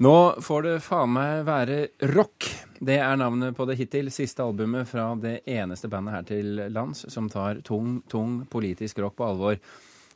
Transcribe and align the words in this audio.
Nå 0.00 0.40
får 0.40 0.62
det 0.64 0.78
faen 0.80 1.10
meg 1.12 1.42
være 1.44 1.74
rock. 2.14 2.46
Det 2.80 2.94
er 3.04 3.18
navnet 3.20 3.52
på 3.52 3.66
det 3.68 3.74
hittil 3.76 4.06
siste 4.08 4.40
albumet 4.40 4.88
fra 4.88 5.10
det 5.20 5.42
eneste 5.44 5.90
bandet 5.92 6.14
her 6.14 6.24
til 6.30 6.62
lands 6.72 7.04
som 7.12 7.28
tar 7.28 7.60
tung, 7.66 7.98
tung 8.08 8.38
politisk 8.48 9.02
rock 9.04 9.18
på 9.18 9.26
alvor. 9.28 9.58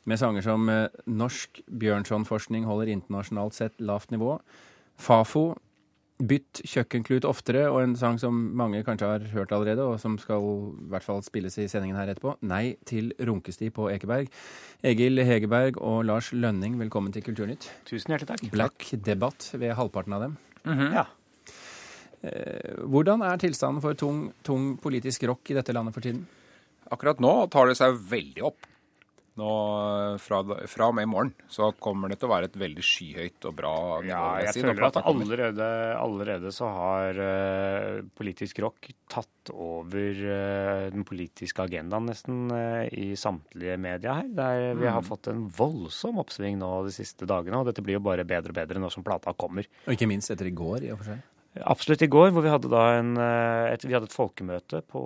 Med 0.09 0.17
sanger 0.17 0.41
som 0.41 0.65
eh, 0.73 0.89
Norsk 1.05 1.61
Bjørnsonforskning 1.69 2.65
holder 2.65 2.95
internasjonalt 2.95 3.57
sett 3.57 3.77
lavt 3.77 4.09
nivå. 4.13 4.39
Fafo 4.97 5.51
Bytt 6.15 6.61
kjøkkenklut 6.63 7.25
oftere, 7.27 7.65
og 7.67 7.81
en 7.83 7.95
sang 7.99 8.15
som 8.21 8.37
mange 8.55 8.79
kanskje 8.87 9.09
har 9.09 9.23
hørt 9.33 9.51
allerede, 9.51 9.83
og 9.83 9.97
som 9.99 10.13
skal 10.21 10.45
i 10.45 10.85
hvert 10.93 11.03
fall 11.03 11.19
spilles 11.25 11.57
i 11.59 11.67
sendingen 11.67 11.97
her 11.99 12.07
etterpå. 12.13 12.37
Nei 12.47 12.77
til 12.87 13.11
runkesti 13.19 13.67
på 13.75 13.89
Ekeberg. 13.91 14.31
Egil 14.87 15.19
Hegerberg 15.27 15.81
og 15.83 16.05
Lars 16.07 16.31
Lønning, 16.31 16.77
velkommen 16.79 17.11
til 17.11 17.25
Kulturnytt. 17.25 17.67
Tusen 17.89 18.15
hjertelig 18.15 18.31
takk. 18.31 18.47
Black 18.53 18.87
Debatt 18.95 19.49
ved 19.59 19.75
halvparten 19.75 20.15
av 20.15 20.21
dem. 20.21 20.37
Mm 20.63 20.79
-hmm. 20.79 20.93
Ja. 20.93 21.05
Eh, 22.23 22.85
hvordan 22.87 23.21
er 23.21 23.37
tilstanden 23.37 23.81
for 23.81 23.93
tung, 23.93 24.33
tung 24.43 24.77
politisk 24.81 25.27
rock 25.27 25.51
i 25.51 25.53
dette 25.53 25.73
landet 25.73 25.93
for 25.93 26.01
tiden? 26.01 26.25
Akkurat 26.91 27.19
nå 27.19 27.49
tar 27.51 27.67
det 27.67 27.77
seg 27.77 27.97
veldig 28.09 28.43
opp. 28.43 28.67
Nå, 29.35 29.47
fra, 30.23 30.37
fra 30.71 30.87
og 30.87 30.95
med 30.95 31.03
i 31.03 31.09
morgen 31.11 31.33
så 31.51 31.67
kommer 31.83 32.07
det 32.07 32.21
til 32.21 32.29
å 32.29 32.31
være 32.31 32.47
et 32.47 32.57
veldig 32.59 32.83
skyhøyt 32.87 33.47
og 33.49 33.57
bra 33.57 33.73
nivå. 33.99 34.07
Ja, 34.07 34.21
jeg 34.45 34.53
si, 34.55 34.63
føler 34.63 34.85
at 34.87 34.99
allerede, 35.01 35.67
allerede, 35.99 36.53
så 36.55 36.69
har 36.71 37.19
uh, 37.19 37.99
politisk 38.15 38.63
rock 38.63 38.87
tatt 39.11 39.51
over 39.51 40.23
uh, 40.23 40.87
den 40.93 41.03
politiske 41.07 41.67
agendaen 41.67 42.07
nesten 42.07 42.47
uh, 42.47 42.87
i 42.87 43.11
samtlige 43.19 43.75
medier 43.75 44.21
her. 44.21 44.31
Der 44.39 44.63
mm. 44.69 44.85
vi 44.85 44.87
har 44.87 45.03
mm. 45.03 45.09
fått 45.11 45.31
en 45.33 45.45
voldsom 45.59 46.23
oppsving 46.23 46.55
nå 46.63 46.71
de 46.87 46.95
siste 46.95 47.27
dagene, 47.27 47.59
og 47.59 47.67
dette 47.67 47.83
blir 47.83 47.99
jo 47.99 48.05
bare 48.07 48.23
bedre 48.23 48.55
og 48.55 48.61
bedre 48.63 48.79
nå 48.79 48.93
som 48.93 49.03
plata 49.03 49.35
kommer. 49.35 49.67
Og 49.83 49.97
ikke 49.97 50.07
minst 50.07 50.31
etter 50.31 50.47
i 50.47 50.55
går, 50.55 50.87
i 50.87 50.95
og 50.95 51.03
for 51.03 51.11
seg. 51.11 51.31
Absolutt 51.63 52.01
i 52.03 52.09
går, 52.11 52.33
hvor 52.35 52.43
vi 52.43 52.51
hadde, 52.51 52.79
en, 52.99 53.13
eh, 53.21 53.71
et, 53.71 53.83
vi 53.87 53.93
hadde 53.95 54.09
et 54.09 54.15
folkemøte 54.15 54.81
på 54.91 55.03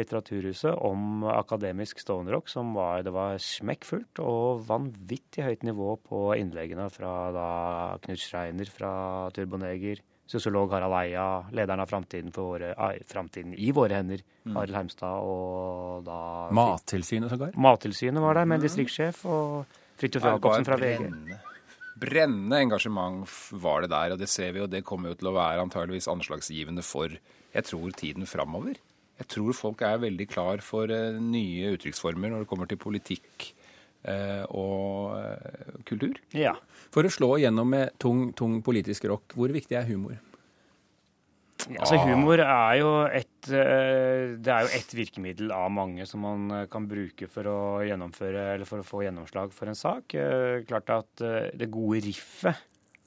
Litteraturhuset 0.00 0.72
om 0.74 1.22
akademisk 1.30 2.02
stonerock 2.02 2.50
som 2.50 2.72
var, 2.74 3.04
det 3.06 3.12
var 3.14 3.38
smekkfullt 3.38 4.18
og 4.24 4.64
vanvittig 4.66 5.46
høyt 5.46 5.62
nivå 5.66 5.94
på 6.02 6.24
innleggene 6.40 6.88
fra 6.90 7.14
da 7.34 7.46
Knut 8.02 8.18
Schreiner 8.18 8.72
fra 8.74 9.30
Turboneger, 9.36 10.02
sosiolog 10.26 10.74
Harald 10.74 10.98
Eia, 10.98 11.28
lederen 11.54 11.84
av 11.84 11.92
Framtiden, 11.92 12.34
våre, 12.34 12.74
Framtiden 13.06 13.54
i 13.54 13.70
våre 13.76 14.02
hender, 14.02 14.26
mm. 14.48 14.58
Arild 14.58 14.80
Heimstad, 14.80 15.22
og 15.22 16.02
da 16.08 16.20
Mattilsynet 16.58 17.30
sågar? 17.30 17.54
Mattilsynet 17.54 18.24
var 18.24 18.40
der, 18.40 18.50
med 18.50 18.58
en 18.58 18.66
distriktssjef, 18.66 19.22
og 19.30 19.82
Fridtjof 20.00 20.32
Jacobsen 20.32 20.66
fra 20.66 20.80
VG 20.80 21.53
brennende 22.00 22.60
engasjement 22.64 23.28
var 23.52 23.84
det 23.84 23.92
der. 23.92 24.14
Og 24.14 24.20
det 24.20 24.30
ser 24.30 24.54
vi, 24.54 24.62
og 24.64 24.70
det 24.72 24.84
kommer 24.86 25.12
jo 25.12 25.20
til 25.20 25.30
å 25.30 25.36
være 25.36 25.64
antageligvis 25.66 26.10
anslagsgivende 26.10 26.84
for, 26.86 27.14
jeg 27.54 27.68
tror, 27.70 27.94
tiden 27.98 28.28
framover. 28.28 28.80
Jeg 29.20 29.30
tror 29.30 29.54
folk 29.54 29.84
er 29.86 30.02
veldig 30.02 30.26
klar 30.30 30.62
for 30.64 30.90
uh, 30.90 31.20
nye 31.22 31.74
uttrykksformer 31.76 32.32
når 32.32 32.42
det 32.42 32.50
kommer 32.50 32.70
til 32.70 32.80
politikk 32.82 33.52
uh, 34.10 34.42
og 34.50 35.14
uh, 35.14 35.82
kultur. 35.86 36.18
Ja. 36.34 36.56
For 36.94 37.06
å 37.06 37.12
slå 37.14 37.36
igjennom 37.38 37.70
med 37.76 37.94
tung, 38.02 38.32
tung 38.34 38.58
politisk 38.66 39.06
rock, 39.10 39.36
hvor 39.38 39.54
viktig 39.54 39.78
er 39.78 39.86
humor? 39.86 40.18
Altså 41.72 41.96
Humor 42.02 42.42
er 42.44 42.74
jo 42.80 42.90
et 43.08 43.48
eh, 43.48 44.34
det 44.36 44.52
er 44.52 44.66
jo 44.66 44.72
ett 44.76 44.92
virkemiddel 44.96 45.52
av 45.54 45.70
mange 45.72 46.04
som 46.08 46.24
man 46.24 46.44
eh, 46.52 46.66
kan 46.70 46.86
bruke 46.88 47.28
for 47.32 47.48
å 47.48 47.58
gjennomføre 47.86 48.50
eller 48.54 48.68
for 48.68 48.82
å 48.82 48.86
få 48.86 49.04
gjennomslag 49.06 49.54
for 49.56 49.72
en 49.72 49.78
sak. 49.78 50.16
Eh, 50.18 50.60
klart 50.68 50.92
at 50.92 51.24
det 51.56 51.70
gode 51.72 52.02
riffet 52.04 52.60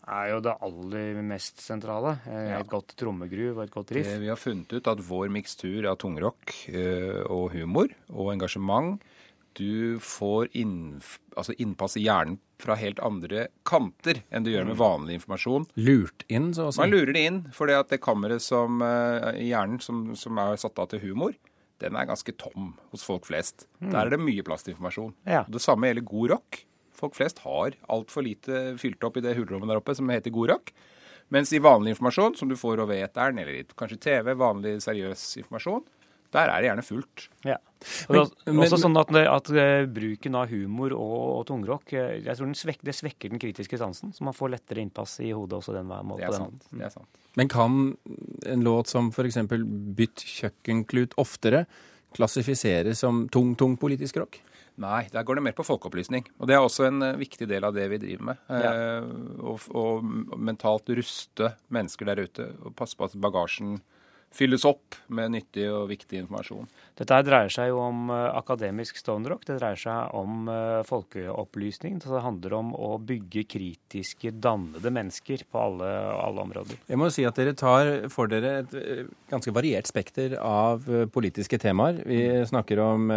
er 0.08 0.32
jo 0.32 0.40
det 0.40 0.56
aller 0.64 1.20
mest 1.28 1.60
sentrale. 1.60 2.16
Et 2.32 2.70
godt 2.72 2.96
trommegruv 2.98 3.58
og 3.58 3.66
et 3.66 3.74
godt 3.74 3.92
riff. 3.98 4.10
Vi 4.24 4.32
har 4.32 4.40
funnet 4.40 4.72
ut 4.72 4.90
at 4.90 5.04
vår 5.04 5.28
mikstur 5.36 5.90
av 5.92 5.98
tungrock 6.00 6.54
og 7.28 7.50
humor 7.52 7.92
og 8.14 8.32
engasjement 8.38 9.04
du 9.58 9.98
får 10.04 10.52
inn, 10.58 11.00
altså 11.36 11.56
innpass 11.58 11.98
i 11.98 12.06
hjernen 12.06 12.38
fra 12.62 12.78
helt 12.78 13.00
andre 13.06 13.48
kanter 13.68 14.22
enn 14.30 14.46
du 14.46 14.52
gjør 14.52 14.66
med 14.70 14.78
mm. 14.78 14.82
vanlig 14.82 15.18
informasjon. 15.20 15.68
Lurt 15.82 16.26
inn, 16.30 16.52
så 16.58 16.70
å 16.70 16.74
si? 16.74 16.82
Man 16.82 16.94
lurer 16.94 17.14
det 17.14 17.26
inn, 17.30 17.40
for 17.54 17.70
det 17.70 18.02
kammeret 18.04 18.44
som, 18.46 18.82
uh, 18.82 19.34
i 19.38 19.50
hjernen 19.52 19.82
som, 19.84 20.08
som, 20.18 20.40
er 20.42 20.58
satt 20.62 20.80
av 20.82 20.90
til 20.94 21.04
humor, 21.06 21.36
den 21.82 21.98
er 21.98 22.10
ganske 22.10 22.34
tom 22.42 22.72
hos 22.94 23.06
folk 23.06 23.28
flest. 23.30 23.68
Mm. 23.82 23.92
Der 23.92 24.02
er 24.04 24.14
det 24.16 24.22
mye 24.22 24.46
plass 24.46 24.66
til 24.66 24.74
informasjon. 24.74 25.14
Ja. 25.30 25.44
Det 25.50 25.62
samme 25.62 25.92
gjelder 25.92 26.08
god 26.10 26.34
rock. 26.34 26.62
Folk 26.98 27.18
flest 27.18 27.44
har 27.46 27.78
altfor 27.94 28.26
lite 28.26 28.72
fylt 28.82 29.04
opp 29.06 29.20
i 29.20 29.26
det 29.26 29.36
hulrommet 29.38 29.70
der 29.70 29.82
oppe 29.82 29.94
som 29.98 30.10
heter 30.10 30.34
god 30.34 30.56
rock. 30.56 30.74
Mens 31.34 31.52
i 31.54 31.60
vanlig 31.60 31.92
informasjon, 31.94 32.38
som 32.40 32.50
du 32.50 32.56
får 32.58 32.82
over 32.86 32.96
eteren, 32.96 33.38
eller 33.42 33.68
kanskje 33.78 34.00
TV, 34.06 34.32
vanlig 34.40 34.78
seriøs 34.86 35.26
informasjon, 35.44 35.84
der 36.36 36.52
er 36.52 36.62
det 36.62 36.70
gjerne 36.70 36.86
fullt. 36.86 37.28
Ja. 37.48 37.58
Men, 38.10 38.26
men, 38.48 38.64
også 38.66 38.80
sånn 38.82 38.98
at, 38.98 39.12
at, 39.22 39.52
eh, 39.54 39.84
bruken 39.92 40.38
av 40.40 40.50
humor 40.50 40.96
og, 40.98 41.18
og 41.36 41.44
tungrock 41.50 41.94
eh, 41.94 42.16
jeg 42.26 42.40
tror 42.40 42.56
svek, 42.58 42.82
det 42.86 42.96
svekker 42.98 43.32
den 43.34 43.42
kritiske 43.42 43.78
sansen, 43.78 44.16
så 44.16 44.26
man 44.26 44.36
får 44.36 44.56
lettere 44.56 44.82
innpass 44.82 45.20
i 45.22 45.30
hodet 45.30 45.60
også 45.60 45.76
den 45.78 45.86
måten. 45.92 46.18
Det 46.18 46.28
er 46.28 46.40
sant. 46.40 46.66
Det 46.72 46.88
er 46.90 46.96
sant. 46.96 47.22
Men 47.38 47.52
kan 47.54 47.78
en 48.50 48.66
låt 48.66 48.90
som 48.90 49.12
f.eks. 49.14 49.38
'Bytt 49.46 50.26
kjøkkenklut' 50.26 51.14
oftere 51.22 51.68
klassifiseres 52.18 53.04
som 53.06 53.28
tung, 53.30 53.54
tung 53.60 53.78
politisk 53.78 54.18
rock? 54.18 54.40
Nei, 54.82 55.08
der 55.10 55.26
går 55.26 55.40
det 55.40 55.44
mer 55.48 55.56
på 55.58 55.66
folkeopplysning. 55.66 56.28
Og 56.38 56.50
det 56.50 56.54
er 56.54 56.62
også 56.62 56.86
en 56.86 57.02
uh, 57.02 57.18
viktig 57.18 57.48
del 57.50 57.66
av 57.66 57.74
det 57.74 57.88
vi 57.90 57.98
driver 58.02 58.28
med. 58.30 58.42
Ja. 58.50 58.74
Uh, 59.02 59.70
å 59.74 59.86
mentalt 60.38 60.92
ruste 60.94 61.56
mennesker 61.74 62.10
der 62.10 62.22
ute. 62.28 62.52
Og 62.62 62.76
passe 62.78 62.98
på 62.98 63.08
at 63.08 63.18
bagasjen 63.18 63.80
fylles 64.34 64.66
opp 64.68 64.96
med 65.14 65.32
nyttig 65.34 65.66
og 65.72 65.88
viktig 65.92 66.22
informasjon. 66.24 66.68
Dette 66.98 67.20
dreier 67.26 67.52
seg 67.54 67.72
jo 67.72 67.80
om 67.82 68.12
uh, 68.12 68.30
akademisk 68.38 69.00
stonerock. 69.00 69.46
Det 69.48 69.58
dreier 69.60 69.80
seg 69.80 70.16
om 70.18 70.50
folkeopplysning, 70.88 70.88
folkeopplysning. 70.88 72.00
Det 72.04 72.24
handler 72.26 72.58
om 72.58 72.74
å 72.76 72.90
bygge 73.02 73.46
kritiske, 73.50 74.34
dannede 74.34 74.92
mennesker 74.94 75.46
på 75.50 75.62
alle, 75.62 75.92
alle, 76.18 76.44
områder. 76.48 76.82
Jeg 76.90 77.00
må 77.00 77.10
si 77.14 77.26
at 77.28 77.38
dere 77.40 77.56
tar 77.58 78.10
for 78.14 78.32
dere 78.32 78.60
et 78.64 78.76
uh, 78.78 79.06
ganske 79.32 79.54
variert 79.56 79.90
spekter 79.90 80.38
av 80.42 80.86
politiske 81.14 81.60
temaer. 81.62 82.04
Vi 82.08 82.22
snakker 82.50 82.84
om 82.84 83.12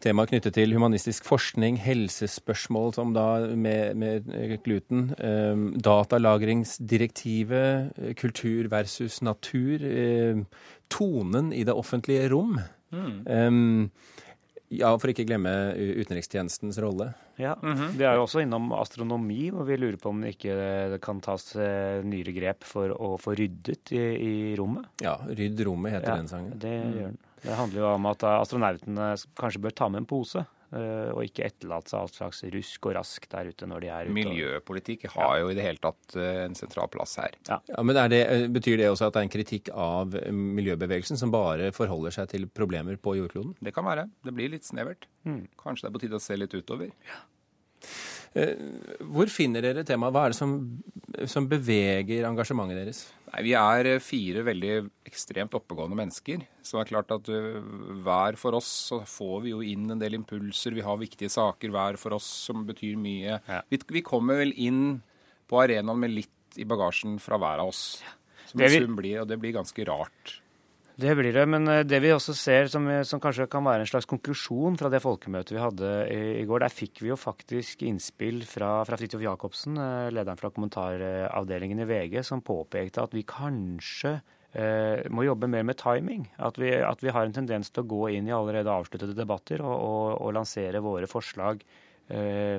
tema 0.00 0.24
knyttet 0.28 0.54
til 0.56 0.72
humanistisk 0.76 1.24
forskning, 1.28 1.76
helsespørsmål 1.84 2.94
som 2.96 3.12
da 3.16 3.26
med, 3.52 3.96
med 4.00 4.24
gluten, 4.64 5.10
eh, 5.20 5.56
datalagringsdirektivet, 5.84 7.92
eh, 7.98 8.14
kultur 8.18 8.68
versus 8.72 9.20
natur, 9.22 9.84
eh, 9.84 10.36
tonen 10.90 11.52
i 11.52 11.64
det 11.68 11.74
offentlige 11.76 12.30
rom. 12.32 12.60
Mm. 12.90 13.26
Eh, 13.26 13.50
ja, 14.80 14.98
for 15.02 15.10
ikke 15.10 15.26
glemme 15.26 15.50
utenrikstjenestens 15.74 16.78
rolle. 16.78 17.14
Ja, 17.36 17.56
mm 17.62 17.74
-hmm. 17.74 17.90
Vi 17.98 18.04
er 18.04 18.14
jo 18.14 18.22
også 18.22 18.40
innom 18.40 18.72
astronomi, 18.72 19.50
og 19.50 19.66
vi 19.66 19.76
lurer 19.76 19.96
på 19.96 20.08
om 20.08 20.20
det 20.20 20.28
ikke 20.36 20.98
kan 21.00 21.20
tas 21.20 21.56
nyere 22.04 22.32
grep 22.32 22.64
for 22.64 22.88
å 22.88 23.18
få 23.18 23.34
ryddet 23.34 23.92
i, 23.92 23.98
i 23.98 24.56
rommet. 24.56 24.84
Ja, 25.02 25.20
Rydd 25.26 25.60
rommet 25.66 25.92
heter 25.92 26.08
ja, 26.08 26.16
den 26.16 26.28
sangen. 26.28 26.58
Det 26.58 26.68
gjør 26.68 27.06
den. 27.06 27.18
Det 27.40 27.56
handler 27.56 27.82
jo 27.82 27.90
om 27.94 28.08
at 28.10 28.24
astronautene 28.28 29.12
kanskje 29.38 29.62
bør 29.64 29.76
ta 29.76 29.88
med 29.92 30.04
en 30.04 30.10
pose. 30.10 30.44
Eh, 30.70 31.08
og 31.10 31.24
ikke 31.26 31.48
etterlate 31.48 31.90
seg 31.90 31.98
alt 31.98 32.14
slags 32.14 32.44
rusk 32.54 32.86
og 32.86 32.92
rask 32.94 33.24
der 33.32 33.48
ute 33.50 33.66
når 33.66 33.82
de 33.82 33.88
er 33.90 34.06
ute. 34.06 34.14
Miljøpolitikk 34.14 35.08
har 35.16 35.40
jo 35.40 35.48
i 35.50 35.56
det 35.58 35.64
hele 35.64 35.82
tatt 35.82 36.14
eh, 36.14 36.44
en 36.44 36.54
sentral 36.54 36.86
plass 36.92 37.16
her. 37.18 37.34
Ja, 37.48 37.58
ja 37.72 37.82
Men 37.82 37.98
det, 38.12 38.20
eh, 38.22 38.44
betyr 38.54 38.78
det 38.78 38.86
også 38.92 39.08
at 39.08 39.16
det 39.16 39.24
er 39.24 39.26
en 39.26 39.34
kritikk 39.34 39.72
av 39.74 40.14
miljøbevegelsen 40.30 41.18
som 41.18 41.34
bare 41.34 41.72
forholder 41.74 42.14
seg 42.14 42.30
til 42.36 42.46
problemer 42.46 43.00
på 43.02 43.16
jordkloden? 43.18 43.56
Det 43.58 43.74
kan 43.74 43.88
være. 43.88 44.06
Det 44.22 44.36
blir 44.36 44.54
litt 44.54 44.68
snevert. 44.68 45.10
Mm. 45.26 45.42
Kanskje 45.58 45.88
det 45.88 45.90
er 45.90 45.98
på 45.98 46.04
tide 46.04 46.20
å 46.20 46.22
se 46.22 46.38
litt 46.38 46.54
utover. 46.54 46.94
Ja. 47.10 47.20
Hvor 49.10 49.26
finner 49.32 49.64
dere 49.64 49.82
temaet? 49.82 50.14
Hva 50.14 50.28
er 50.28 50.30
det 50.30 50.38
som, 50.38 50.52
som 51.26 51.50
beveger 51.50 52.28
engasjementet 52.28 52.78
deres? 52.78 53.00
Nei, 53.30 53.44
Vi 53.46 53.54
er 53.58 53.88
eh, 53.92 54.02
fire 54.02 54.42
veldig 54.46 54.72
ekstremt 55.06 55.54
oppegående 55.56 55.98
mennesker. 55.98 56.42
Så 56.66 56.76
det 56.76 56.82
er 56.82 56.90
klart 56.90 57.14
at 57.14 57.30
uh, 57.30 57.60
hver 58.04 58.38
for 58.40 58.58
oss 58.58 58.70
så 58.90 59.00
får 59.06 59.36
vi 59.46 59.54
jo 59.54 59.62
inn 59.62 59.86
en 59.92 60.02
del 60.02 60.18
impulser. 60.18 60.74
Vi 60.76 60.84
har 60.86 60.98
viktige 61.00 61.30
saker 61.32 61.72
hver 61.74 61.98
for 62.00 62.18
oss 62.18 62.28
som 62.48 62.66
betyr 62.68 62.98
mye. 63.00 63.38
Ja. 63.38 63.62
Vi, 63.70 63.80
vi, 63.90 64.04
kommer 64.06 64.42
vel 64.42 64.54
inn 64.58 65.00
på 65.50 65.62
arenaen 65.62 66.02
med 66.02 66.14
litt 66.14 66.58
i 66.58 66.66
bagasjen 66.66 67.20
fra 67.22 67.38
hver 67.38 67.62
av 67.62 67.70
oss. 67.70 67.84
Som 68.50 68.62
det, 68.62 68.72
vi... 68.74 68.82
blir, 68.98 69.20
og 69.22 69.30
det 69.30 69.38
blir 69.42 69.54
ganske 69.54 69.86
rart. 69.86 70.40
Det 71.00 71.14
blir 71.16 71.32
det. 71.32 71.44
Men 71.48 71.68
eh, 71.70 71.84
det 71.86 72.00
vi 72.02 72.10
også 72.12 72.34
ser, 72.36 72.68
som, 72.72 72.86
som, 73.06 73.20
kanskje 73.22 73.48
kan 73.50 73.64
være 73.64 73.86
en 73.86 73.90
slags 73.90 74.08
konklusjon 74.10 74.76
fra 74.80 74.90
det 74.92 75.00
folkemøtet 75.04 75.54
vi 75.54 75.62
hadde 75.62 75.92
i, 76.12 76.18
i 76.42 76.46
går, 76.48 76.64
der 76.64 76.74
fikk 76.74 77.00
vi 77.04 77.12
jo 77.12 77.18
faktisk 77.20 77.84
innspill 77.88 78.42
fra, 78.48 78.80
fra 78.88 78.98
Fridtjof 79.00 79.24
Jacobsen, 79.24 79.78
eh, 79.80 80.10
lederen 80.12 80.40
fra 80.40 80.52
kommentaravdelingen 80.52 81.80
i 81.84 81.88
VG, 81.88 82.20
som 82.26 82.44
påpekte 82.44 83.04
at 83.06 83.16
vi 83.16 83.24
kanskje 83.28 84.18
eh, 84.52 85.06
må 85.14 85.24
jobbe 85.24 85.48
mer 85.50 85.64
med 85.68 85.80
timing. 85.80 86.26
At 86.42 86.60
vi, 86.60 86.74
at 86.84 87.04
vi, 87.04 87.14
har 87.14 87.28
en 87.28 87.38
tendens 87.38 87.72
til 87.72 87.84
å 87.84 87.90
gå 87.94 88.02
inn 88.16 88.28
i 88.28 88.36
allerede 88.36 88.74
avsluttede 88.74 89.16
debatter 89.16 89.64
og, 89.64 89.76
og, 89.76 90.08
og 90.20 90.36
lansere 90.36 90.84
våre 90.84 91.08
forslag 91.10 91.64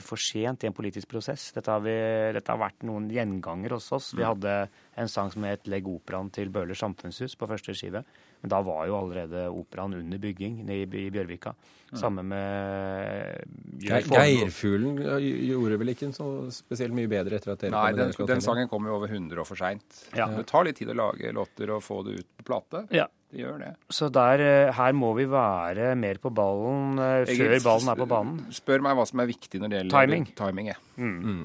for 0.06 0.22
sent 0.22 0.64
i 0.64 0.70
en 0.70 0.76
politisk 0.76 1.10
prosess. 1.12 1.50
Dette 1.56 1.72
har, 1.74 1.82
vi, 1.84 1.94
dette 2.36 2.54
har, 2.54 2.60
vært 2.62 2.86
noen 2.88 3.10
gjenganger 3.12 3.76
hos 3.76 3.90
oss. 3.92 4.12
Vi 4.16 4.24
mm. 4.24 4.28
hadde 4.30 4.54
en 5.02 5.12
sang 5.12 5.32
som 5.34 5.44
het 5.48 5.68
'Legg 5.68 5.88
operaen 5.92 6.32
til 6.32 6.52
Bøhler 6.54 6.78
samfunnshus' 6.78 7.36
på 7.36 7.50
første 7.50 7.76
skive. 7.76 8.04
Men 8.42 8.50
da 8.50 8.62
var 8.66 8.88
jo 8.90 8.98
allerede 8.98 9.44
operaen 9.54 9.94
under 9.94 10.22
bygging 10.22 10.64
i, 10.66 10.82
i 10.82 11.10
Bjørvika. 11.14 11.54
Mm. 11.92 11.98
Samme 12.00 12.24
med 12.26 13.84
Geirfuglen 13.84 14.98
gjorde 14.98 15.78
vel 15.82 15.94
ikke 15.94 16.10
så 16.16 16.28
spesielt 16.56 16.96
mye 16.98 17.12
bedre 17.12 17.38
etter 17.38 17.54
at 17.54 17.66
dere 17.66 17.76
Nei, 17.76 17.92
den, 17.98 18.14
den 18.32 18.42
sangen 18.42 18.72
kom 18.72 18.88
jo 18.90 18.96
over 18.98 19.12
100 19.12 19.44
år 19.44 19.48
for 19.48 19.60
seint. 19.60 20.06
Ja. 20.18 20.30
Det 20.34 20.48
tar 20.50 20.66
litt 20.66 20.80
tid 20.82 20.94
å 20.94 20.98
lage 20.98 21.34
låter 21.36 21.76
og 21.76 21.84
få 21.86 22.02
det 22.08 22.22
ut 22.22 22.32
på 22.40 22.48
plate. 22.50 22.86
Ja. 22.96 23.10
Det 23.32 23.40
gjør 23.40 23.62
det. 23.62 23.72
Så 23.90 24.10
der, 24.12 24.44
eh, 24.44 24.74
her 24.76 24.98
må 24.98 25.14
vi 25.16 25.26
være 25.32 25.94
mer 25.96 26.20
på 26.20 26.34
ballen 26.36 27.00
uh, 27.00 27.24
før 27.30 27.58
ballen 27.64 27.94
er 27.94 28.04
på 28.04 28.10
banen. 28.12 28.44
Spør 28.52 28.84
meg 28.84 29.00
hva 29.00 29.08
som 29.08 29.24
er 29.24 29.32
viktig 29.32 29.62
når 29.64 29.72
det 29.72 29.82
gjelder 29.82 29.98
timing. 29.98 30.30
timing 30.36 30.72
ja. 30.74 30.78
mm. 31.00 31.18
Mm. 31.24 31.42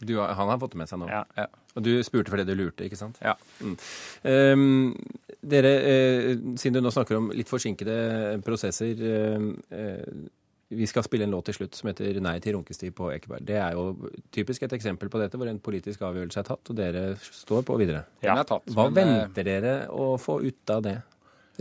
Du, 0.00 0.14
han 0.20 0.48
har 0.48 0.60
fått 0.60 0.72
det 0.72 0.80
med 0.80 0.88
seg 0.88 1.02
nå. 1.02 1.08
Ja. 1.12 1.24
ja. 1.36 1.46
Og 1.76 1.84
du 1.84 1.90
spurte 2.04 2.32
fordi 2.32 2.46
du 2.48 2.54
lurte, 2.56 2.86
ikke 2.86 2.98
sant? 2.98 3.20
Ja. 3.20 3.34
Mm. 3.60 3.76
Um, 4.24 4.94
dere, 5.40 5.72
eh, 5.88 6.30
siden 6.60 6.78
du 6.78 6.84
nå 6.84 6.92
snakker 6.92 7.16
om 7.16 7.30
litt 7.36 7.48
forsinkede 7.48 8.40
prosesser 8.44 9.00
eh, 9.00 9.46
eh, 9.76 10.26
Vi 10.70 10.86
skal 10.86 11.02
spille 11.02 11.26
en 11.26 11.32
låt 11.34 11.48
til 11.48 11.56
slutt 11.56 11.74
som 11.74 11.88
heter 11.90 12.20
'Nei 12.20 12.36
til 12.38 12.54
runkestid' 12.54 12.94
på 12.94 13.10
Ekeberg. 13.10 13.42
Det 13.42 13.56
er 13.58 13.72
jo 13.74 14.10
typisk 14.30 14.62
et 14.62 14.72
eksempel 14.72 15.08
på 15.10 15.18
dette, 15.18 15.36
hvor 15.36 15.48
en 15.50 15.58
politisk 15.58 16.00
avgjørelse 16.06 16.38
er 16.38 16.46
tatt, 16.46 16.70
og 16.70 16.76
dere 16.76 17.16
står 17.18 17.64
på 17.66 17.76
videre. 17.76 18.04
Ja. 18.22 18.36
Tatt, 18.44 18.70
Hva 18.70 18.86
men, 18.86 18.94
venter 18.94 19.42
dere 19.42 19.88
å 19.90 20.14
få 20.16 20.38
ut 20.44 20.70
av 20.70 20.82
det? 20.82 21.00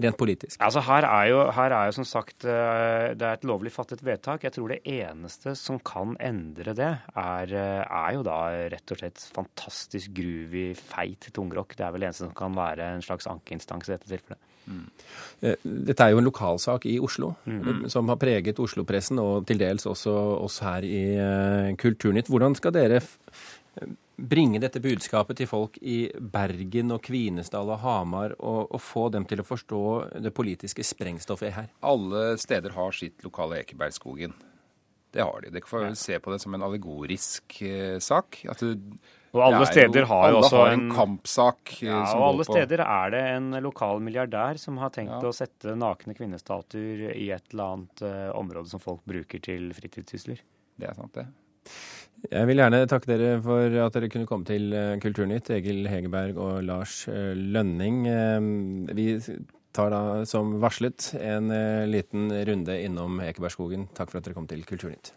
Rent 0.03 0.17
politisk? 0.19 0.57
Altså 0.63 0.83
her 0.85 1.05
er, 1.07 1.25
jo, 1.31 1.39
her 1.55 1.75
er 1.75 1.89
jo 1.89 1.95
som 1.99 2.07
sagt 2.07 2.45
eh, 2.47 3.11
det 3.17 3.25
er 3.25 3.37
et 3.37 3.47
lovlig 3.47 3.71
fattet 3.73 4.03
vedtak. 4.05 4.45
Jeg 4.45 4.55
tror 4.55 4.73
det 4.73 4.81
eneste 4.87 5.55
som 5.59 5.79
kan 5.85 6.15
endre 6.23 6.75
det, 6.77 6.91
er, 7.13 7.53
eh, 7.53 7.83
er 7.83 8.17
jo 8.17 8.25
da 8.27 8.39
rett 8.73 8.95
og 8.95 9.01
slett 9.01 9.23
fantastisk 9.35 10.13
groovy, 10.17 10.67
feit 10.77 11.29
tungrock. 11.35 11.77
Det 11.77 11.87
er 11.87 11.95
vel 11.95 12.05
det 12.05 12.11
eneste 12.11 12.27
som 12.27 12.37
kan 12.37 12.57
være 12.57 12.93
en 12.95 13.05
slags 13.05 13.29
ankeinstans 13.31 13.89
i 13.89 13.95
dette 13.95 14.11
tilfellet. 14.11 14.45
Mm. 14.69 14.85
Dette 15.87 16.05
er 16.05 16.13
jo 16.13 16.19
en 16.21 16.27
lokalsak 16.27 16.83
i 16.85 16.99
Oslo 17.01 17.31
mm. 17.49 17.87
som 17.89 18.11
har 18.11 18.19
preget 18.21 18.59
Oslo-pressen, 18.61 19.17
og 19.17 19.47
til 19.49 19.57
dels 19.61 19.87
også 19.89 20.13
oss 20.45 20.59
her 20.61 20.85
i 20.85 21.73
Kulturnytt. 21.79 22.29
Hvordan 22.29 22.57
skal 22.59 22.75
dere 22.75 23.01
bringe 24.29 24.59
dette 24.61 24.81
budskapet 24.83 25.39
til 25.39 25.49
folk 25.49 25.79
i 25.81 26.09
Bergen 26.19 26.93
og 26.95 27.03
Kvinesdal 27.05 27.71
og 27.73 27.81
Hamar, 27.83 28.35
og, 28.39 28.67
og, 28.67 28.81
få 28.83 29.07
dem 29.13 29.27
til 29.29 29.43
å 29.43 29.47
forstå 29.47 29.83
det 30.25 30.33
politiske 30.35 30.85
sprengstoffet 30.85 31.55
her? 31.55 31.71
Alle 31.85 32.33
steder 32.41 32.75
har 32.75 32.95
sitt 32.95 33.23
lokale 33.25 33.61
Ekebergskogen. 33.63 34.35
Det 35.09 35.23
har 35.25 35.41
de. 35.41 35.49
Dere 35.53 35.65
får 35.65 35.87
ja. 35.87 35.93
se 35.97 36.19
på 36.21 36.33
det 36.33 36.41
som 36.43 36.53
en 36.53 36.65
allegorisk 36.67 37.61
eh, 37.65 37.97
sak. 38.03 38.43
At 38.51 38.61
det, 38.61 38.75
og 39.33 39.41
alle 39.45 39.65
steder 39.69 40.05
har 40.09 40.31
jo 40.31 40.37
også 40.41 40.57
har 40.57 40.71
en, 40.73 40.85
en 40.87 40.93
kampsak. 40.95 41.73
Eh, 41.81 41.89
ja, 41.89 42.01
og 42.17 42.25
alle 42.27 42.45
steder 42.47 42.83
er 42.85 43.13
det 43.13 43.23
en 43.35 43.49
lokal 43.65 44.01
milliardær 44.05 44.61
som 44.61 44.77
har 44.81 44.93
tenkt 44.93 45.17
ja. 45.17 45.29
å 45.29 45.35
sette 45.35 45.75
nakne 45.77 46.15
kvinnestatuer 46.17 47.11
i 47.13 47.29
et 47.33 47.53
eller 47.53 47.75
annet 47.75 48.05
uh, 48.05 48.29
område 48.37 48.71
som 48.71 48.81
folk 48.81 49.01
bruker 49.09 49.41
til 49.45 49.69
fritidssysler. 49.77 50.41
Det 50.79 50.89
er 50.89 50.97
sant, 50.97 51.17
det. 51.17 51.27
Jeg 52.27 52.49
vil 52.49 52.59
gjerne 52.59 52.81
takke 52.89 53.07
dere 53.07 53.37
for 53.43 53.75
at 53.85 53.95
dere 53.95 54.09
kunne 54.11 54.27
komme 54.27 54.47
til 54.47 54.73
eh, 54.75 54.97
Kulturnytt, 54.99 55.51
Egil 55.55 55.87
Hegerberg 55.87 56.39
og 56.41 56.59
Lars 56.67 57.05
eh, 57.07 57.31
Lønning. 57.37 58.01
Eh, 58.11 58.49
vi 58.97 59.07
tar 59.75 59.93
da 59.93 60.01
som 60.27 60.57
varslet 60.59 61.13
en 61.21 61.53
liten 61.87 62.27
runde 62.49 62.75
innom 62.83 63.21
Ekebergskogen. 63.23 63.87
Takk 63.95 64.11
for 64.11 64.19
at 64.19 64.27
dere 64.27 64.35
kom 64.35 64.49
til 64.49 64.65
Kulturnytt. 64.67 65.13